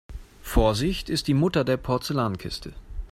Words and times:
Vorsicht 0.41 1.09
ist 1.11 1.27
die 1.27 1.35
Mutter 1.35 1.63
der 1.63 1.77
Porzellankiste. 1.77 2.73